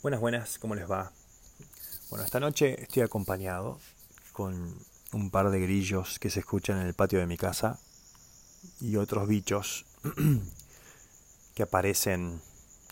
Buenas, 0.00 0.20
buenas, 0.20 0.58
¿cómo 0.60 0.76
les 0.76 0.88
va? 0.88 1.10
Bueno, 2.08 2.24
esta 2.24 2.38
noche 2.38 2.80
estoy 2.80 3.02
acompañado 3.02 3.80
con 4.32 4.78
un 5.12 5.30
par 5.30 5.50
de 5.50 5.58
grillos 5.58 6.20
que 6.20 6.30
se 6.30 6.38
escuchan 6.38 6.80
en 6.80 6.86
el 6.86 6.94
patio 6.94 7.18
de 7.18 7.26
mi 7.26 7.36
casa 7.36 7.80
y 8.80 8.94
otros 8.94 9.26
bichos 9.26 9.86
que 11.56 11.64
aparecen 11.64 12.40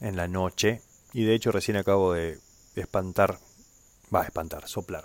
en 0.00 0.16
la 0.16 0.26
noche 0.26 0.82
y 1.12 1.22
de 1.22 1.36
hecho 1.36 1.52
recién 1.52 1.76
acabo 1.76 2.12
de 2.12 2.40
espantar, 2.74 3.38
va 4.12 4.22
a 4.22 4.24
espantar, 4.24 4.66
soplar 4.66 5.04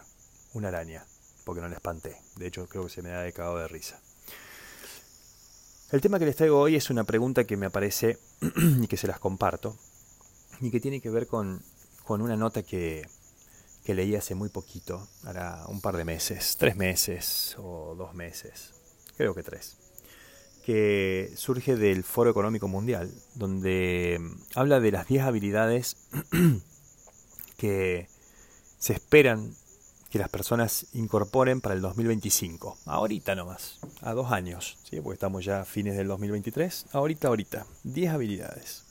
una 0.54 0.70
araña, 0.70 1.06
porque 1.46 1.62
no 1.62 1.70
la 1.70 1.76
espanté, 1.76 2.18
de 2.36 2.48
hecho 2.48 2.68
creo 2.68 2.86
que 2.86 2.90
se 2.90 3.04
me 3.04 3.12
ha 3.12 3.22
decado 3.22 3.60
de 3.60 3.68
risa. 3.68 4.02
El 5.92 6.02
tema 6.02 6.18
que 6.18 6.26
les 6.26 6.36
traigo 6.36 6.60
hoy 6.60 6.78
es 6.78 6.90
una 6.90 7.04
pregunta 7.04 7.44
que 7.44 7.58
me 7.58 7.68
aparece 7.68 8.18
y 8.82 8.88
que 8.88 8.98
se 8.98 9.06
las 9.06 9.20
comparto 9.20 9.78
y 10.62 10.72
que 10.72 10.80
tiene 10.80 11.00
que 11.00 11.12
ver 11.12 11.28
con 11.28 11.62
con 12.04 12.22
una 12.22 12.36
nota 12.36 12.64
que, 12.64 13.08
que 13.84 13.94
leí 13.94 14.16
hace 14.16 14.36
muy 14.36 14.50
poquito, 14.50 15.08
hará 15.24 15.66
un 15.68 15.82
par 15.82 15.98
de 15.98 16.06
meses, 16.06 16.56
tres 16.58 16.76
meses 16.76 17.56
o 17.58 17.96
dos 17.96 18.14
meses, 18.14 18.74
creo 19.18 19.34
que 19.34 19.44
tres, 19.44 19.78
que 20.64 21.32
surge 21.36 21.76
del 21.76 22.04
Foro 22.04 22.30
Económico 22.30 22.68
Mundial, 22.68 23.12
donde 23.36 24.20
habla 24.56 24.80
de 24.80 24.92
las 24.92 25.08
10 25.08 25.24
habilidades 25.24 25.98
que 27.58 28.08
se 28.78 28.94
esperan 28.94 29.54
que 30.12 30.20
las 30.20 30.30
personas 30.30 30.88
incorporen 30.94 31.62
para 31.62 31.74
el 31.74 31.82
2025. 31.82 32.78
Ahorita 32.86 33.34
nomás, 33.34 33.80
a 34.02 34.14
dos 34.14 34.32
años, 34.32 34.78
¿sí? 34.84 35.00
porque 35.00 35.14
estamos 35.14 35.46
ya 35.46 35.62
a 35.62 35.66
fines 35.66 35.96
del 35.96 36.08
2023. 36.08 36.88
Ahorita, 36.92 37.30
ahorita, 37.30 37.66
10 37.84 38.12
habilidades. 38.12 38.84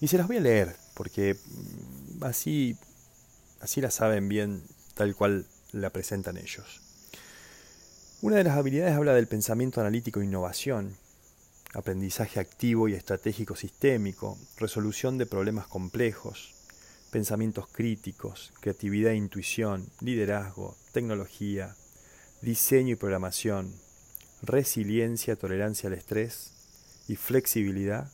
Y 0.00 0.08
se 0.08 0.16
las 0.16 0.26
voy 0.26 0.38
a 0.38 0.40
leer, 0.40 0.74
porque 0.94 1.34
mm, 1.34 2.11
así, 2.24 2.76
así 3.60 3.80
la 3.80 3.90
saben 3.90 4.28
bien 4.28 4.62
tal 4.94 5.14
cual 5.14 5.46
la 5.72 5.90
presentan 5.90 6.36
ellos. 6.36 6.80
Una 8.20 8.36
de 8.36 8.44
las 8.44 8.56
habilidades 8.56 8.94
habla 8.94 9.14
del 9.14 9.26
pensamiento 9.26 9.80
analítico 9.80 10.20
e 10.20 10.24
innovación, 10.24 10.96
aprendizaje 11.74 12.38
activo 12.38 12.88
y 12.88 12.94
estratégico 12.94 13.56
sistémico, 13.56 14.38
resolución 14.58 15.18
de 15.18 15.26
problemas 15.26 15.66
complejos, 15.66 16.54
pensamientos 17.10 17.66
críticos, 17.68 18.52
creatividad 18.60 19.12
e 19.12 19.16
intuición, 19.16 19.88
liderazgo, 20.00 20.76
tecnología, 20.92 21.74
diseño 22.42 22.92
y 22.92 22.96
programación, 22.96 23.74
resiliencia, 24.42 25.36
tolerancia 25.36 25.88
al 25.88 25.94
estrés 25.94 26.52
y 27.08 27.16
flexibilidad 27.16 28.10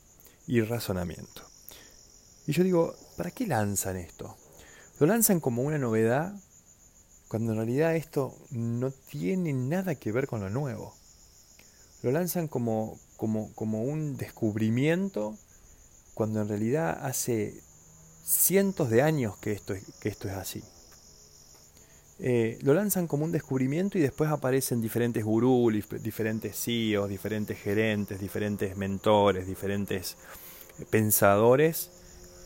y 0.46 0.62
razonamiento. 0.62 1.47
Y 2.48 2.52
yo 2.52 2.64
digo, 2.64 2.96
¿para 3.18 3.30
qué 3.30 3.46
lanzan 3.46 3.98
esto? 3.98 4.34
Lo 4.98 5.06
lanzan 5.06 5.38
como 5.38 5.62
una 5.62 5.76
novedad 5.76 6.34
cuando 7.28 7.52
en 7.52 7.58
realidad 7.58 7.94
esto 7.94 8.34
no 8.52 8.90
tiene 8.90 9.52
nada 9.52 9.96
que 9.96 10.12
ver 10.12 10.26
con 10.26 10.40
lo 10.40 10.48
nuevo. 10.48 10.94
Lo 12.02 12.10
lanzan 12.10 12.48
como, 12.48 12.98
como, 13.18 13.52
como 13.52 13.82
un 13.82 14.16
descubrimiento 14.16 15.36
cuando 16.14 16.40
en 16.40 16.48
realidad 16.48 16.98
hace 17.04 17.52
cientos 18.24 18.88
de 18.88 19.02
años 19.02 19.36
que 19.36 19.52
esto, 19.52 19.74
que 20.00 20.08
esto 20.08 20.28
es 20.28 20.34
así. 20.34 20.64
Eh, 22.18 22.58
lo 22.62 22.72
lanzan 22.72 23.08
como 23.08 23.26
un 23.26 23.30
descubrimiento 23.30 23.98
y 23.98 24.00
después 24.00 24.30
aparecen 24.30 24.80
diferentes 24.80 25.22
gurús, 25.22 25.84
diferentes 26.02 26.56
CEOs, 26.56 27.10
diferentes 27.10 27.58
gerentes, 27.58 28.18
diferentes 28.18 28.74
mentores, 28.74 29.46
diferentes 29.46 30.16
pensadores 30.88 31.90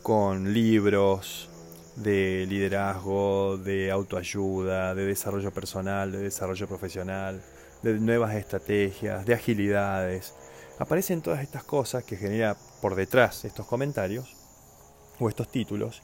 con 0.03 0.53
libros 0.53 1.49
de 1.95 2.45
liderazgo, 2.47 3.57
de 3.57 3.89
autoayuda, 3.89 4.93
de 4.93 5.05
desarrollo 5.05 5.51
personal, 5.51 6.11
de 6.11 6.19
desarrollo 6.19 6.67
profesional, 6.67 7.41
de 7.81 7.93
nuevas 7.99 8.35
estrategias, 8.35 9.25
de 9.25 9.33
agilidades. 9.33 10.33
Aparecen 10.77 11.21
todas 11.21 11.41
estas 11.41 11.63
cosas 11.63 12.03
que 12.03 12.17
genera 12.17 12.57
por 12.81 12.95
detrás 12.95 13.45
estos 13.45 13.65
comentarios 13.65 14.35
o 15.19 15.29
estos 15.29 15.49
títulos 15.49 16.03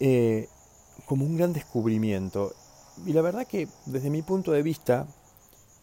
eh, 0.00 0.48
como 1.04 1.26
un 1.26 1.36
gran 1.36 1.52
descubrimiento. 1.52 2.54
Y 3.04 3.12
la 3.12 3.20
verdad 3.20 3.46
que 3.46 3.68
desde 3.84 4.08
mi 4.08 4.22
punto 4.22 4.52
de 4.52 4.62
vista, 4.62 5.06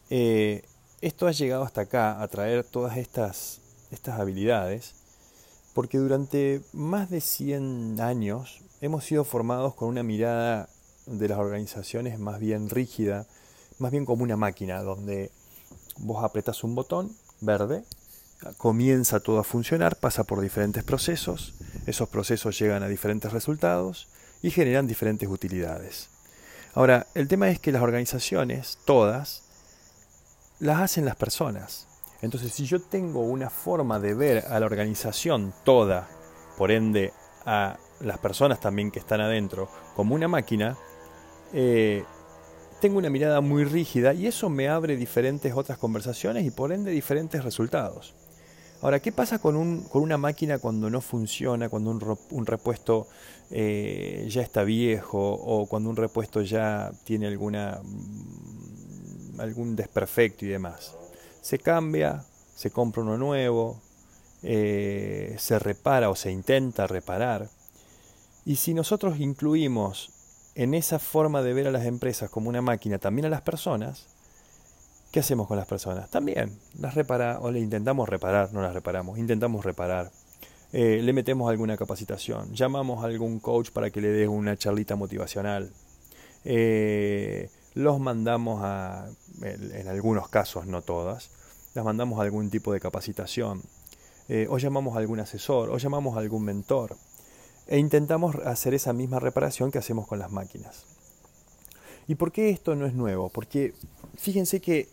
eh, 0.08 0.64
esto 1.00 1.28
ha 1.28 1.32
llegado 1.32 1.62
hasta 1.62 1.82
acá 1.82 2.20
a 2.20 2.26
traer 2.26 2.64
todas 2.64 2.96
estas, 2.96 3.60
estas 3.92 4.18
habilidades 4.18 4.99
porque 5.74 5.98
durante 5.98 6.62
más 6.72 7.10
de 7.10 7.20
100 7.20 8.00
años 8.00 8.62
hemos 8.80 9.04
sido 9.04 9.24
formados 9.24 9.74
con 9.74 9.88
una 9.88 10.02
mirada 10.02 10.68
de 11.06 11.28
las 11.28 11.38
organizaciones 11.38 12.18
más 12.18 12.40
bien 12.40 12.70
rígida, 12.70 13.26
más 13.78 13.90
bien 13.90 14.04
como 14.04 14.22
una 14.22 14.36
máquina, 14.36 14.82
donde 14.82 15.30
vos 15.98 16.24
apretas 16.24 16.64
un 16.64 16.74
botón 16.74 17.10
verde, 17.40 17.84
comienza 18.56 19.20
todo 19.20 19.38
a 19.38 19.44
funcionar, 19.44 19.96
pasa 19.96 20.24
por 20.24 20.40
diferentes 20.40 20.82
procesos, 20.84 21.54
esos 21.86 22.08
procesos 22.08 22.58
llegan 22.58 22.82
a 22.82 22.88
diferentes 22.88 23.32
resultados 23.32 24.08
y 24.42 24.50
generan 24.50 24.86
diferentes 24.86 25.28
utilidades. 25.28 26.08
Ahora, 26.74 27.06
el 27.14 27.28
tema 27.28 27.50
es 27.50 27.58
que 27.58 27.72
las 27.72 27.82
organizaciones, 27.82 28.78
todas, 28.84 29.42
las 30.60 30.80
hacen 30.80 31.04
las 31.04 31.16
personas. 31.16 31.86
Entonces, 32.22 32.52
si 32.52 32.66
yo 32.66 32.80
tengo 32.80 33.20
una 33.20 33.50
forma 33.50 33.98
de 33.98 34.14
ver 34.14 34.44
a 34.48 34.60
la 34.60 34.66
organización 34.66 35.54
toda, 35.64 36.08
por 36.58 36.70
ende 36.70 37.12
a 37.46 37.78
las 38.00 38.18
personas 38.18 38.60
también 38.60 38.90
que 38.90 38.98
están 38.98 39.20
adentro, 39.20 39.68
como 39.96 40.14
una 40.14 40.28
máquina, 40.28 40.76
eh, 41.52 42.04
tengo 42.80 42.98
una 42.98 43.10
mirada 43.10 43.40
muy 43.40 43.64
rígida 43.64 44.14
y 44.14 44.26
eso 44.26 44.48
me 44.48 44.68
abre 44.68 44.96
diferentes 44.96 45.52
otras 45.54 45.78
conversaciones 45.78 46.44
y 46.44 46.50
por 46.50 46.72
ende 46.72 46.90
diferentes 46.90 47.44
resultados. 47.44 48.14
Ahora, 48.82 49.00
¿qué 49.00 49.12
pasa 49.12 49.38
con, 49.38 49.56
un, 49.56 49.82
con 49.82 50.02
una 50.02 50.16
máquina 50.16 50.58
cuando 50.58 50.88
no 50.88 51.02
funciona, 51.02 51.68
cuando 51.68 51.90
un, 51.90 52.18
un 52.30 52.46
repuesto 52.46 53.08
eh, 53.50 54.26
ya 54.30 54.40
está 54.40 54.64
viejo 54.64 55.18
o 55.18 55.66
cuando 55.66 55.90
un 55.90 55.96
repuesto 55.96 56.40
ya 56.40 56.90
tiene 57.04 57.26
alguna, 57.26 57.80
mm, 57.82 59.40
algún 59.40 59.76
desperfecto 59.76 60.46
y 60.46 60.48
demás? 60.48 60.96
Se 61.40 61.58
cambia, 61.58 62.24
se 62.54 62.70
compra 62.70 63.02
uno 63.02 63.16
nuevo, 63.16 63.80
eh, 64.42 65.34
se 65.38 65.58
repara 65.58 66.10
o 66.10 66.16
se 66.16 66.30
intenta 66.30 66.86
reparar. 66.86 67.48
Y 68.44 68.56
si 68.56 68.74
nosotros 68.74 69.20
incluimos 69.20 70.10
en 70.54 70.74
esa 70.74 70.98
forma 70.98 71.42
de 71.42 71.54
ver 71.54 71.68
a 71.68 71.70
las 71.70 71.86
empresas 71.86 72.30
como 72.30 72.48
una 72.48 72.62
máquina 72.62 72.98
también 72.98 73.26
a 73.26 73.30
las 73.30 73.42
personas, 73.42 74.06
¿qué 75.12 75.20
hacemos 75.20 75.46
con 75.46 75.56
las 75.56 75.66
personas? 75.66 76.10
También 76.10 76.58
las 76.78 76.94
repara 76.94 77.38
o 77.40 77.50
le 77.50 77.60
intentamos 77.60 78.08
reparar, 78.08 78.52
no 78.52 78.62
las 78.62 78.74
reparamos, 78.74 79.18
intentamos 79.18 79.64
reparar. 79.64 80.10
Eh, 80.72 81.00
le 81.02 81.12
metemos 81.12 81.50
alguna 81.50 81.76
capacitación, 81.76 82.54
llamamos 82.54 83.02
a 83.02 83.08
algún 83.08 83.40
coach 83.40 83.70
para 83.70 83.90
que 83.90 84.00
le 84.00 84.08
dé 84.08 84.28
una 84.28 84.56
charlita 84.56 84.96
motivacional. 84.96 85.72
Eh, 86.44 87.50
los 87.74 88.00
mandamos 88.00 88.60
a, 88.62 89.08
en 89.42 89.88
algunos 89.88 90.28
casos, 90.28 90.66
no 90.66 90.82
todas, 90.82 91.30
las 91.74 91.84
mandamos 91.84 92.18
a 92.18 92.22
algún 92.22 92.50
tipo 92.50 92.72
de 92.72 92.80
capacitación, 92.80 93.62
eh, 94.28 94.46
o 94.50 94.58
llamamos 94.58 94.96
a 94.96 95.00
algún 95.00 95.20
asesor, 95.20 95.70
o 95.70 95.78
llamamos 95.78 96.16
a 96.16 96.20
algún 96.20 96.44
mentor, 96.44 96.96
e 97.66 97.78
intentamos 97.78 98.34
hacer 98.44 98.74
esa 98.74 98.92
misma 98.92 99.20
reparación 99.20 99.70
que 99.70 99.78
hacemos 99.78 100.06
con 100.06 100.18
las 100.18 100.30
máquinas. 100.30 100.84
¿Y 102.08 102.16
por 102.16 102.32
qué 102.32 102.50
esto 102.50 102.74
no 102.74 102.86
es 102.86 102.94
nuevo? 102.94 103.28
Porque 103.28 103.74
fíjense 104.16 104.60
que 104.60 104.88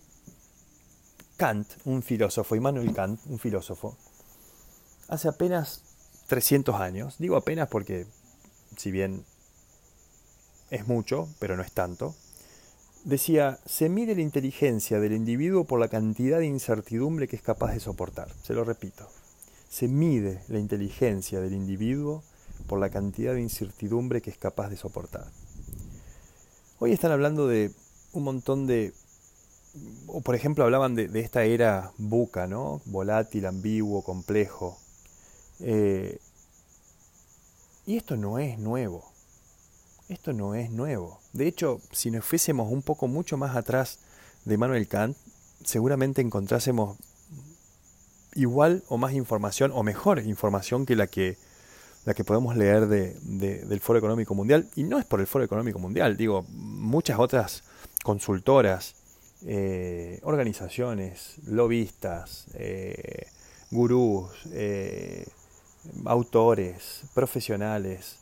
Kant, 1.37 1.67
un 1.85 2.03
filósofo, 2.03 2.55
Immanuel 2.55 2.93
Kant, 2.93 3.19
un 3.27 3.39
filósofo, 3.39 3.95
hace 5.07 5.27
apenas 5.27 5.81
300 6.27 6.75
años, 6.75 7.15
digo 7.17 7.35
apenas 7.35 7.69
porque 7.69 8.05
si 8.75 8.91
bien 8.91 9.25
es 10.69 10.87
mucho, 10.87 11.27
pero 11.39 11.55
no 11.55 11.63
es 11.63 11.71
tanto, 11.71 12.15
decía, 13.07 13.57
se 13.65 13.87
mide 13.87 14.15
la 14.15 14.21
inteligencia 14.21 14.99
del 14.99 15.13
individuo 15.13 15.63
por 15.63 15.79
la 15.79 15.87
cantidad 15.87 16.39
de 16.39 16.45
incertidumbre 16.45 17.29
que 17.29 17.37
es 17.37 17.41
capaz 17.41 17.71
de 17.71 17.79
soportar. 17.79 18.27
Se 18.43 18.53
lo 18.53 18.65
repito, 18.65 19.07
se 19.69 19.87
mide 19.87 20.41
la 20.49 20.59
inteligencia 20.59 21.39
del 21.39 21.53
individuo 21.53 22.21
por 22.67 22.79
la 22.79 22.89
cantidad 22.89 23.33
de 23.33 23.41
incertidumbre 23.41 24.21
que 24.21 24.29
es 24.29 24.37
capaz 24.37 24.69
de 24.69 24.75
soportar. 24.75 25.25
Hoy 26.79 26.91
están 26.91 27.11
hablando 27.11 27.47
de 27.47 27.71
un 28.11 28.23
montón 28.23 28.67
de, 28.67 28.93
por 30.23 30.35
ejemplo 30.35 30.65
hablaban 30.65 30.93
de, 30.93 31.09
esta 31.21 31.45
era 31.45 31.93
buca, 31.97 32.45
¿no? 32.45 32.81
Volátil, 32.85 33.45
ambiguo, 33.45 34.03
complejo. 34.03 34.77
Eh, 35.61 36.19
y 37.85 37.95
esto 37.95 38.17
no 38.17 38.37
es 38.37 38.59
nuevo. 38.59 39.16
Esto 40.09 40.33
no 40.33 40.55
es 40.55 40.71
nuevo. 40.71 41.19
De 41.33 41.47
hecho, 41.47 41.81
si 41.91 42.11
nos 42.11 42.23
fuésemos 42.23 42.71
un 42.71 42.81
poco 42.81 43.07
mucho 43.07 43.37
más 43.37 43.55
atrás 43.55 43.99
de 44.45 44.57
Manuel 44.57 44.87
Kant, 44.87 45.17
seguramente 45.63 46.21
encontrásemos 46.21 46.97
igual 48.33 48.83
o 48.87 48.97
más 48.97 49.13
información 49.13 49.71
o 49.73 49.83
mejor 49.83 50.19
información 50.19 50.85
que 50.85 50.95
la 50.95 51.07
que 51.07 51.37
la 52.07 52.13
que 52.13 52.23
podemos 52.23 52.55
leer 52.55 52.87
de, 52.87 53.15
del 53.65 53.81
Foro 53.81 53.99
Económico 53.99 54.33
Mundial, 54.33 54.69
y 54.77 54.83
no 54.83 54.97
es 54.97 55.03
por 55.03 55.19
el 55.19 55.27
Foro 55.27 55.43
Económico 55.43 55.77
Mundial, 55.77 56.15
digo, 56.15 56.45
muchas 56.47 57.19
otras 57.19 57.63
consultoras, 58.01 58.95
eh, 59.45 60.21
organizaciones, 60.23 61.35
lobistas, 61.47 62.45
eh, 62.53 63.27
gurús, 63.71 64.29
eh, 64.53 65.27
autores, 66.05 67.01
profesionales, 67.13 68.19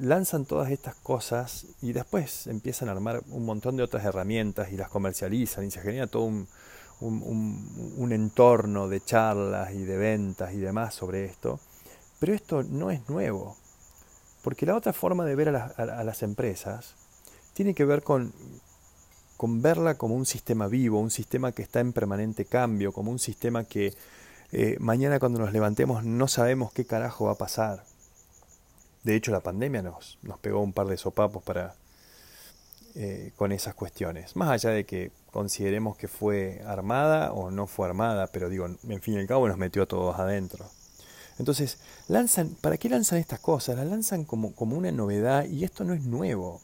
lanzan 0.00 0.46
todas 0.46 0.70
estas 0.70 0.94
cosas 0.94 1.66
y 1.82 1.92
después 1.92 2.46
empiezan 2.46 2.88
a 2.88 2.92
armar 2.92 3.22
un 3.28 3.44
montón 3.44 3.76
de 3.76 3.82
otras 3.82 4.04
herramientas 4.04 4.72
y 4.72 4.76
las 4.76 4.88
comercializan 4.88 5.64
y 5.66 5.70
se 5.70 5.80
genera 5.80 6.06
todo 6.06 6.22
un, 6.22 6.48
un, 7.00 8.12
entorno 8.12 8.88
de 8.88 9.00
charlas 9.00 9.72
y 9.72 9.84
de 9.84 9.96
ventas 9.96 10.52
y 10.52 10.58
demás 10.58 10.94
sobre 10.94 11.24
esto. 11.24 11.60
Pero 12.18 12.34
esto 12.34 12.62
no 12.62 12.90
es 12.90 13.08
nuevo, 13.08 13.56
porque 14.42 14.66
la 14.66 14.76
otra 14.76 14.92
forma 14.92 15.24
de 15.24 15.34
ver 15.34 15.48
a, 15.48 16.04
las 16.04 16.22
empresas 16.22 16.94
tiene 17.54 17.74
que 17.74 17.84
ver 17.84 18.02
con, 18.02 18.32
con 19.36 19.62
verla 19.62 19.96
como 19.96 20.14
un 20.14 20.26
sistema 20.26 20.66
vivo, 20.66 21.00
un 21.00 21.10
sistema 21.10 21.52
que 21.52 21.62
está 21.62 21.80
en 21.80 21.92
permanente 21.92 22.44
cambio, 22.44 22.92
como 22.92 23.10
un 23.10 23.18
sistema 23.18 23.64
que 23.64 23.94
eh, 24.52 24.76
mañana 24.80 25.18
cuando 25.18 25.38
nos 25.38 25.52
levantemos 25.52 26.04
no 26.04 26.28
sabemos 26.28 26.72
qué 26.72 26.84
carajo 26.84 27.26
va 27.26 27.32
a 27.32 27.38
pasar. 27.38 27.84
De 29.02 29.16
hecho, 29.16 29.30
la 29.32 29.40
pandemia 29.40 29.82
nos, 29.82 30.18
nos 30.22 30.38
pegó 30.38 30.60
un 30.60 30.72
par 30.72 30.86
de 30.86 30.96
sopapos 30.96 31.42
para, 31.42 31.74
eh, 32.94 33.32
con 33.36 33.52
esas 33.52 33.74
cuestiones. 33.74 34.36
Más 34.36 34.50
allá 34.50 34.70
de 34.70 34.84
que 34.84 35.12
consideremos 35.30 35.96
que 35.96 36.08
fue 36.08 36.62
armada 36.66 37.32
o 37.32 37.50
no 37.50 37.66
fue 37.66 37.86
armada, 37.86 38.26
pero 38.26 38.48
digo, 38.48 38.66
en 38.66 39.00
fin 39.00 39.14
y 39.14 39.18
al 39.18 39.26
cabo 39.26 39.48
nos 39.48 39.58
metió 39.58 39.84
a 39.84 39.86
todos 39.86 40.18
adentro. 40.18 40.68
Entonces, 41.40 41.78
lanzan, 42.06 42.50
¿para 42.60 42.76
qué 42.76 42.90
lanzan 42.90 43.18
estas 43.18 43.40
cosas? 43.40 43.74
Las 43.76 43.86
lanzan 43.86 44.24
como, 44.24 44.54
como 44.54 44.76
una 44.76 44.92
novedad 44.92 45.46
y 45.46 45.64
esto 45.64 45.84
no 45.84 45.94
es 45.94 46.02
nuevo. 46.02 46.60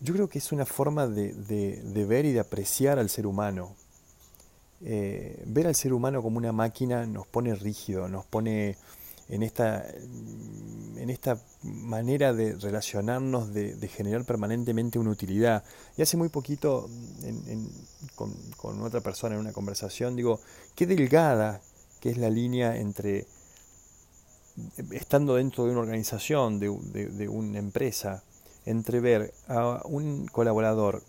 Yo 0.00 0.14
creo 0.14 0.28
que 0.28 0.38
es 0.38 0.50
una 0.50 0.64
forma 0.64 1.06
de, 1.06 1.34
de, 1.34 2.04
ver 2.06 2.24
y 2.24 2.32
de 2.32 2.40
apreciar 2.40 2.98
al 2.98 3.10
ser 3.10 3.26
humano. 3.26 3.76
Eh, 4.80 5.42
ver 5.46 5.66
al 5.66 5.74
ser 5.74 5.92
humano 5.92 6.22
como 6.22 6.38
una 6.38 6.52
máquina 6.52 7.04
nos 7.04 7.26
pone 7.26 7.54
rígido, 7.54 8.08
nos 8.08 8.24
pone 8.24 8.78
en 9.28 9.42
esta, 9.42 9.86
en 10.96 11.10
esta 11.10 11.40
manera 11.62 12.32
de 12.32 12.54
relacionarnos, 12.54 13.52
de, 13.52 13.88
generar 13.88 14.24
permanentemente 14.24 14.98
una 14.98 15.10
utilidad. 15.10 15.64
Y 15.96 16.02
hace 16.02 16.16
muy 16.16 16.28
poquito, 16.28 16.88
con, 18.14 18.82
otra 18.82 19.00
persona 19.00 19.34
en 19.34 19.40
una 19.40 19.52
conversación, 19.52 20.16
digo, 20.16 20.40
qué 20.74 20.86
delgada 20.86 21.60
que 22.00 22.10
es 22.10 22.18
la 22.18 22.30
línea 22.30 22.76
entre 22.76 23.26
estando 24.90 25.34
dentro 25.34 25.64
de 25.66 25.72
una 25.72 25.80
organización, 25.80 26.58
de, 26.58 26.68
de 27.10 27.28
una 27.28 27.58
empresa, 27.58 28.22
entre 28.64 29.00
ver 29.00 29.34
a 29.48 29.82
un 29.84 30.26
colaborador 30.26 31.02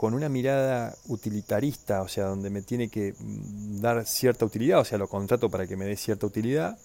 con 0.00 0.14
una 0.14 0.30
mirada 0.30 0.96
utilitarista, 1.08 2.00
o 2.00 2.08
sea, 2.08 2.24
donde 2.24 2.48
me 2.48 2.62
tiene 2.62 2.88
que 2.88 3.14
dar 3.20 4.06
cierta 4.06 4.46
utilidad, 4.46 4.80
o 4.80 4.84
sea, 4.86 4.96
lo 4.96 5.08
contrato 5.08 5.50
para 5.50 5.66
que 5.66 5.76
me 5.76 5.84
dé 5.84 5.94
cierta 5.94 6.26
utilidad, 6.26 6.78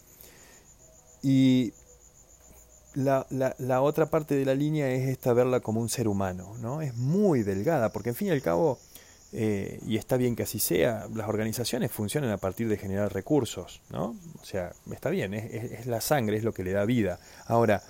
y 1.21 1.73
la, 2.95 3.25
la, 3.59 3.81
otra 3.81 4.07
parte 4.07 4.35
de 4.35 4.45
la 4.45 4.55
línea 4.55 4.89
es 4.89 5.07
esta 5.09 5.33
verla 5.33 5.59
como 5.59 5.81
un 5.81 5.89
ser 5.89 6.07
humano, 6.07 6.55
¿no? 6.61 6.81
Es 6.81 6.95
muy 6.95 7.43
delgada, 7.43 7.91
porque 7.91 8.09
en 8.09 8.15
fin 8.15 8.29
y 8.29 8.31
al 8.31 8.41
cabo, 8.41 8.79
eh, 9.33 9.79
y 9.85 9.97
está 9.97 10.17
bien 10.17 10.35
que 10.35 10.43
así 10.43 10.59
sea, 10.59 11.07
las 11.13 11.27
organizaciones 11.27 11.91
funcionan 11.91 12.31
a 12.31 12.37
partir 12.37 12.69
de 12.69 12.77
generar 12.77 13.13
recursos, 13.13 13.81
¿no? 13.89 14.15
O 14.41 14.45
sea, 14.45 14.71
está 14.91 15.09
bien, 15.09 15.33
es, 15.33 15.85
la 15.87 16.01
sangre, 16.01 16.37
es 16.37 16.43
lo 16.43 16.53
que 16.53 16.63
le 16.63 16.71
da 16.71 16.85
vida. 16.85 17.19
Ahora, 17.47 17.83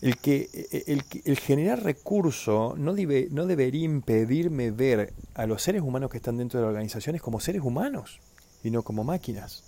el, 0.00 0.18
que, 0.18 0.48
el, 0.86 1.02
el 1.24 1.38
generar 1.38 1.82
recurso 1.82 2.74
no, 2.76 2.94
debe, 2.94 3.28
no 3.30 3.46
debería 3.46 3.84
impedirme 3.84 4.70
ver 4.70 5.12
a 5.34 5.46
los 5.46 5.62
seres 5.62 5.82
humanos 5.82 6.10
que 6.10 6.18
están 6.18 6.36
dentro 6.36 6.60
de 6.60 6.66
las 6.66 6.70
organizaciones 6.70 7.20
como 7.20 7.40
seres 7.40 7.62
humanos 7.62 8.20
y 8.62 8.70
no 8.70 8.82
como 8.82 9.02
máquinas. 9.02 9.64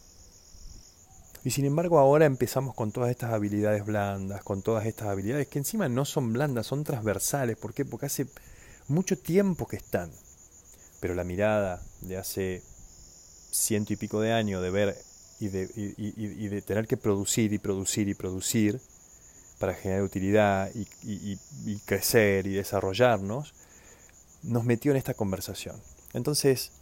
Y 1.44 1.50
sin 1.50 1.66
embargo 1.66 1.98
ahora 1.98 2.24
empezamos 2.24 2.74
con 2.74 2.90
todas 2.90 3.10
estas 3.10 3.32
habilidades 3.32 3.84
blandas, 3.84 4.42
con 4.42 4.62
todas 4.62 4.86
estas 4.86 5.08
habilidades 5.08 5.46
que 5.46 5.58
encima 5.58 5.90
no 5.90 6.06
son 6.06 6.32
blandas, 6.32 6.66
son 6.66 6.84
transversales. 6.84 7.58
¿Por 7.58 7.74
qué? 7.74 7.84
Porque 7.84 8.06
hace 8.06 8.26
mucho 8.88 9.18
tiempo 9.18 9.66
que 9.66 9.76
están. 9.76 10.10
Pero 11.00 11.14
la 11.14 11.22
mirada 11.22 11.82
de 12.00 12.16
hace 12.16 12.62
ciento 13.50 13.92
y 13.92 13.96
pico 13.96 14.22
de 14.22 14.32
años 14.32 14.62
de 14.62 14.70
ver 14.70 14.96
y 15.38 15.48
de, 15.48 15.68
y, 15.76 16.48
de 16.48 16.62
tener 16.62 16.86
que 16.86 16.96
producir 16.96 17.52
y 17.52 17.58
producir 17.58 18.08
y 18.08 18.14
producir 18.14 18.80
para 19.58 19.74
generar 19.74 20.02
utilidad 20.02 20.70
y 20.74 21.78
crecer 21.84 22.46
y 22.46 22.54
desarrollarnos, 22.54 23.52
nos 24.44 24.64
metió 24.64 24.92
en 24.92 24.96
esta 24.96 25.12
conversación. 25.12 25.76
Entonces, 26.14 26.72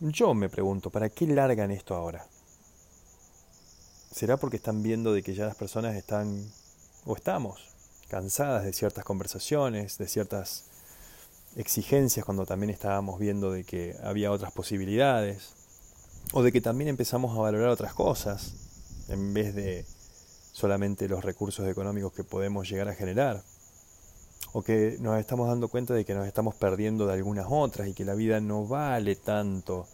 yo 0.00 0.34
me 0.34 0.48
pregunto, 0.48 0.90
¿para 0.90 1.08
qué 1.08 1.26
largan 1.26 1.72
esto 1.72 1.94
ahora? 1.94 2.24
¿Será 4.10 4.36
porque 4.36 4.56
están 4.56 4.82
viendo 4.82 5.12
de 5.12 5.22
que 5.22 5.34
ya 5.34 5.46
las 5.46 5.56
personas 5.56 5.94
están, 5.94 6.50
o 7.04 7.14
estamos, 7.14 7.68
cansadas 8.08 8.64
de 8.64 8.72
ciertas 8.72 9.04
conversaciones, 9.04 9.98
de 9.98 10.08
ciertas 10.08 10.64
exigencias 11.56 12.24
cuando 12.24 12.46
también 12.46 12.70
estábamos 12.70 13.18
viendo 13.18 13.50
de 13.50 13.64
que 13.64 13.96
había 14.02 14.32
otras 14.32 14.52
posibilidades, 14.52 15.52
o 16.32 16.42
de 16.42 16.52
que 16.52 16.60
también 16.60 16.88
empezamos 16.88 17.36
a 17.36 17.40
valorar 17.40 17.68
otras 17.68 17.94
cosas 17.94 18.54
en 19.08 19.32
vez 19.34 19.54
de 19.54 19.86
solamente 20.52 21.08
los 21.08 21.24
recursos 21.24 21.68
económicos 21.68 22.12
que 22.12 22.24
podemos 22.24 22.68
llegar 22.68 22.88
a 22.88 22.94
generar, 22.94 23.42
o 24.52 24.62
que 24.62 24.96
nos 25.00 25.18
estamos 25.18 25.48
dando 25.48 25.68
cuenta 25.68 25.94
de 25.94 26.04
que 26.04 26.14
nos 26.14 26.26
estamos 26.26 26.54
perdiendo 26.54 27.06
de 27.06 27.12
algunas 27.12 27.46
otras 27.48 27.88
y 27.88 27.94
que 27.94 28.04
la 28.04 28.14
vida 28.14 28.40
no 28.40 28.66
vale 28.66 29.16
tanto 29.16 29.86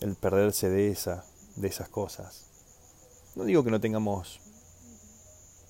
el 0.00 0.14
perderse 0.14 0.68
de 0.68 0.90
esa, 0.90 1.24
de 1.56 1.68
esas 1.68 1.88
cosas. 1.88 2.51
No 3.34 3.44
digo 3.44 3.64
que 3.64 3.70
no 3.70 3.80
tengamos 3.80 4.40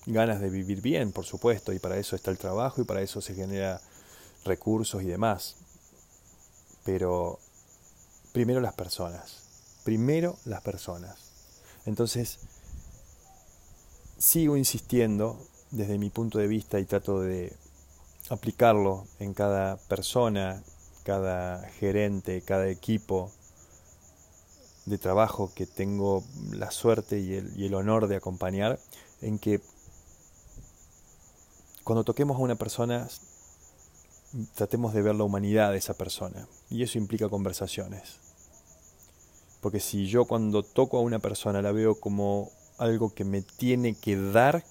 ganas 0.07 0.41
de 0.41 0.51
vivir 0.51 0.81
bien, 0.81 1.13
por 1.13 1.25
supuesto, 1.25 1.73
y 1.73 1.79
para 1.79 1.97
eso 1.97 2.17
está 2.17 2.31
el 2.31 2.39
trabajo 2.39 2.81
y 2.81 2.85
para 2.85 3.03
eso 3.03 3.21
se 3.21 3.35
genera 3.35 3.81
recursos 4.45 5.03
y 5.03 5.07
demás. 5.07 5.57
Pero 6.85 7.39
primero 8.33 8.61
las 8.61 8.75
personas, 8.75 9.43
primero 9.85 10.37
las 10.45 10.63
personas. 10.63 11.17
Entonces, 11.87 12.39
sigo 14.19 14.57
insistiendo 14.57 15.39
desde 15.71 15.99
mi 15.99 16.11
punto 16.11 16.39
de 16.39 16.49
vista 16.49 16.81
y 16.81 16.85
trato 16.85 17.21
de 17.21 17.57
aplicarlo 18.29 19.07
en 19.19 19.35
cada 19.35 19.77
persona, 19.77 20.63
cada 21.05 21.69
gerente, 21.71 22.43
cada 22.43 22.69
equipo, 22.69 23.33
de 24.87 24.99
trabajo 24.99 25.53
que 25.55 25.67
tengo 25.67 26.25
la 26.51 26.71
suerte 26.71 27.21
y 27.21 27.35
el, 27.35 27.57
y 27.57 27.67
el 27.67 27.75
honor 27.75 28.09
de 28.09 28.17
acompañar, 28.17 28.79
en 29.21 29.39
que 29.39 29.61
cuando 31.85 32.05
toquemos 32.05 32.37
a 32.37 32.41
una 32.41 32.57
persona 32.57 33.09
tratemos 34.55 34.95
de 34.95 35.03
ver 35.03 35.15
la 35.15 35.25
humanidad 35.25 35.73
de 35.73 35.79
esa 35.79 35.95
persona. 35.95 36.47
Y 36.71 36.83
eso 36.83 36.99
implica 36.99 37.29
conversaciones. 37.29 38.19
Porque 39.61 39.81
si 39.81 40.07
yo 40.07 40.25
cuando 40.25 40.63
toco 40.63 40.99
a 40.99 41.03
una 41.03 41.19
persona 41.19 41.63
la 41.63 41.73
veo 41.73 42.01
como 42.01 42.51
algo 42.79 43.15
que 43.15 43.25
me 43.25 43.43
tiene 43.43 43.95
que 43.95 44.17
dar, 44.17 44.65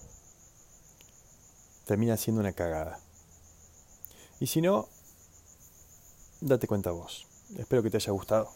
termina 1.86 2.16
siendo 2.16 2.40
una 2.40 2.52
cagada. 2.52 3.00
Y 4.40 4.48
si 4.48 4.60
no, 4.60 4.88
date 6.40 6.66
cuenta 6.66 6.90
vos. 6.90 7.26
Espero 7.56 7.82
que 7.82 7.90
te 7.90 7.98
haya 7.98 8.12
gustado. 8.12 8.50